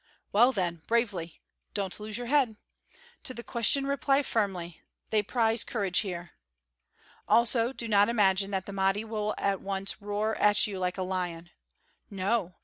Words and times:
Well 0.31 0.51
then, 0.51 0.81
bravely! 0.87 1.41
Don't 1.75 1.99
lose 1.99 2.17
your 2.17 2.25
head! 2.25 2.57
To 3.21 3.35
the 3.35 3.43
question 3.43 3.85
reply 3.85 4.23
firmly. 4.23 4.81
They 5.11 5.21
prize 5.21 5.63
courage 5.63 5.99
here. 5.99 6.31
Also 7.27 7.71
do 7.71 7.87
not 7.87 8.09
imagine 8.09 8.49
that 8.49 8.65
the 8.65 8.73
Mahdi 8.73 9.03
will 9.05 9.35
at 9.37 9.61
once 9.61 10.01
roar 10.01 10.35
at 10.37 10.65
you 10.65 10.79
like 10.79 10.97
a 10.97 11.03
lion! 11.03 11.51
No! 12.09 12.55